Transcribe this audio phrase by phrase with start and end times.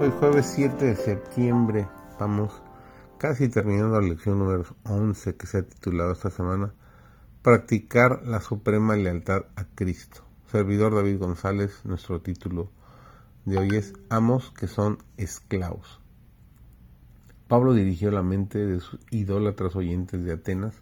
[0.00, 1.88] Hoy jueves 7 de septiembre
[2.20, 2.62] vamos
[3.18, 6.72] casi terminando la lección número 11 que se ha titulado esta semana
[7.42, 10.22] Practicar la suprema lealtad a Cristo.
[10.52, 12.70] Servidor David González, nuestro título
[13.44, 16.00] de hoy es Amos que son esclavos.
[17.48, 20.74] Pablo dirigió la mente de sus idólatras oyentes de Atenas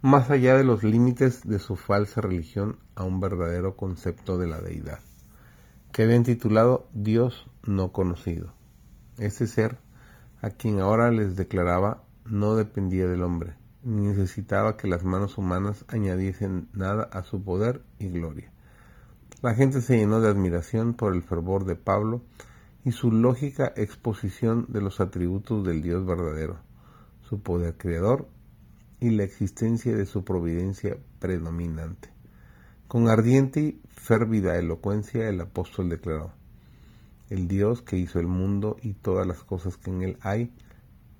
[0.00, 4.62] más allá de los límites de su falsa religión a un verdadero concepto de la
[4.62, 5.00] deidad
[5.92, 8.54] que habían titulado Dios no conocido.
[9.18, 9.78] Ese ser,
[10.40, 15.84] a quien ahora les declaraba, no dependía del hombre, ni necesitaba que las manos humanas
[15.88, 18.50] añadiesen nada a su poder y gloria.
[19.42, 22.22] La gente se llenó de admiración por el fervor de Pablo
[22.84, 26.58] y su lógica exposición de los atributos del Dios verdadero,
[27.28, 28.28] su poder creador
[28.98, 32.11] y la existencia de su providencia predominante.
[32.92, 36.30] Con ardiente y férvida elocuencia el apóstol declaró,
[37.30, 40.52] el Dios que hizo el mundo y todas las cosas que en él hay,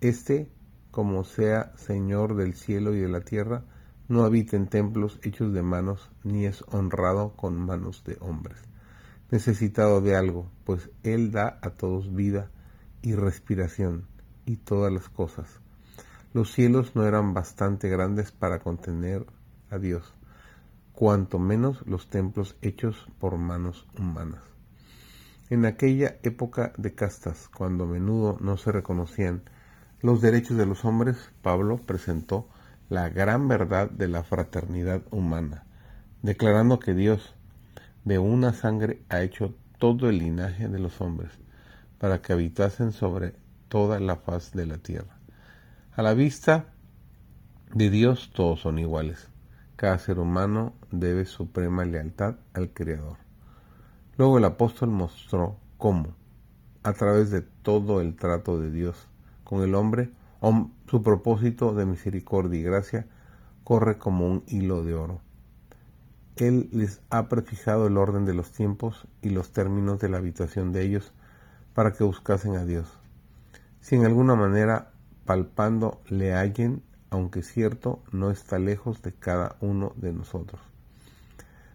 [0.03, 0.51] este,
[0.91, 3.65] como sea Señor del cielo y de la tierra,
[4.07, 8.59] no habita en templos hechos de manos, ni es honrado con manos de hombres,
[9.31, 12.51] necesitado de algo, pues Él da a todos vida
[13.01, 14.05] y respiración
[14.45, 15.49] y todas las cosas.
[16.35, 19.25] Los cielos no eran bastante grandes para contener
[19.71, 20.13] a Dios
[20.93, 24.41] cuanto menos los templos hechos por manos humanas.
[25.51, 29.43] En aquella época de castas, cuando a menudo no se reconocían
[30.01, 32.49] los derechos de los hombres, Pablo presentó
[32.89, 35.65] la gran verdad de la fraternidad humana,
[36.23, 37.35] declarando que Dios
[38.05, 41.31] de una sangre ha hecho todo el linaje de los hombres,
[41.99, 43.35] para que habitasen sobre
[43.69, 45.19] toda la faz de la tierra.
[45.95, 46.67] A la vista
[47.75, 49.32] de Dios todos son iguales
[49.83, 53.17] cada ser humano debe suprema lealtad al Creador.
[54.17, 56.15] Luego el apóstol mostró cómo,
[56.85, 59.09] a través de todo el trato de Dios
[59.43, 60.13] con el hombre,
[60.87, 63.07] su propósito de misericordia y gracia
[63.65, 65.21] corre como un hilo de oro.
[66.37, 70.71] Él les ha prefijado el orden de los tiempos y los términos de la habitación
[70.71, 71.13] de ellos
[71.75, 72.87] para que buscasen a Dios.
[73.81, 74.93] Si en alguna manera
[75.25, 80.59] palpando le hallen aunque cierto, no está lejos de cada uno de nosotros.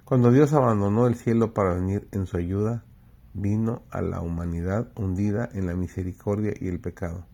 [0.03, 2.83] Cuando Dios abandonó el cielo para venir en su ayuda,
[3.35, 7.27] vino a la humanidad hundida en la misericordia y el pecado.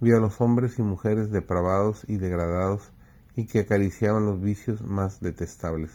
[0.00, 2.92] Vio a los hombres y mujeres depravados y degradados
[3.34, 5.92] y que acariciaban los vicios más detestables.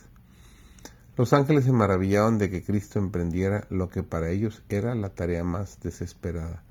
[1.16, 5.44] Los ángeles se maravillaban de que Cristo emprendiera lo que para ellos era la tarea
[5.44, 6.64] más desesperada.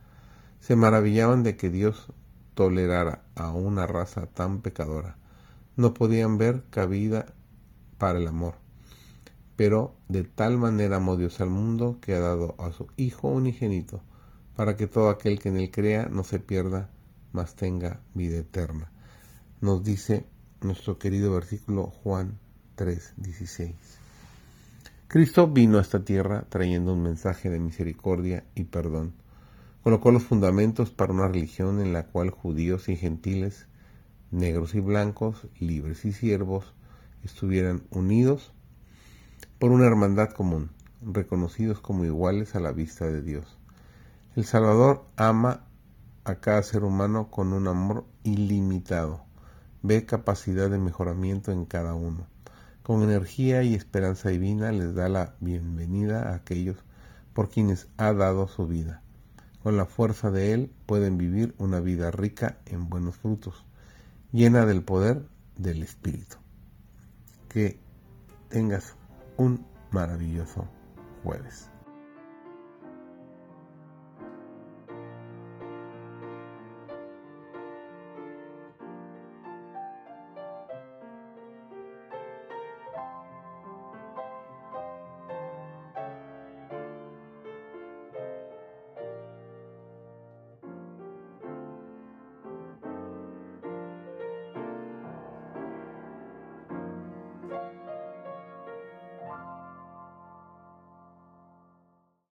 [0.59, 2.13] Se maravillaban de que Dios
[2.55, 5.17] tolerara a una raza tan pecadora.
[5.77, 7.27] No podían ver cabida
[7.99, 8.55] para el amor.
[9.57, 14.03] Pero de tal manera amó Dios al mundo que ha dado a su Hijo unigénito,
[14.57, 16.91] para que todo aquel que en él crea no se pierda,
[17.33, 18.91] mas tenga vida eterna.
[19.61, 20.27] Nos dice
[20.61, 22.39] nuestro querido versículo Juan
[22.77, 23.75] 3:16.
[25.09, 29.15] Cristo vino a esta tierra trayendo un mensaje de misericordia y perdón
[29.85, 33.67] colocó los fundamentos para una religión en la cual judíos y gentiles,
[34.31, 36.73] negros y blancos, libres y siervos,
[37.23, 38.55] estuvieran unidos
[39.59, 40.71] por una hermandad común,
[41.03, 43.59] reconocidos como iguales a la vista de Dios.
[44.37, 45.67] El Salvador ama
[46.25, 49.23] a cada ser humano con un amor ilimitado,
[49.83, 52.27] ve capacidad de mejoramiento en cada uno.
[52.83, 56.79] Con energía y esperanza divina les da la bienvenida a aquellos
[57.35, 59.04] por quienes ha dado su vida
[59.65, 63.65] con la fuerza de Él pueden vivir una vida rica en buenos frutos,
[64.31, 65.27] llena del poder
[65.57, 66.37] del Espíritu.
[67.49, 67.81] Que
[68.51, 68.95] tengas
[69.39, 70.69] un maravilloso
[71.23, 71.71] jueves.